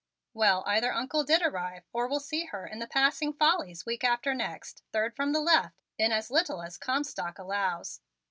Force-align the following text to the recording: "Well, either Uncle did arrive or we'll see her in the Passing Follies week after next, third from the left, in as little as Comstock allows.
"Well, 0.33 0.63
either 0.65 0.91
Uncle 0.91 1.23
did 1.23 1.43
arrive 1.43 1.83
or 1.93 2.07
we'll 2.07 2.19
see 2.19 2.45
her 2.45 2.65
in 2.65 2.79
the 2.79 2.87
Passing 2.87 3.33
Follies 3.33 3.85
week 3.85 4.03
after 4.03 4.33
next, 4.33 4.81
third 4.91 5.15
from 5.15 5.31
the 5.31 5.39
left, 5.41 5.77
in 5.95 6.11
as 6.11 6.31
little 6.31 6.63
as 6.63 6.75
Comstock 6.79 7.37
allows. 7.37 8.01